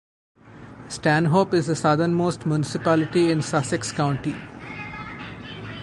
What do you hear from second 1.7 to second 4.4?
southernmost municipality in Sussex County.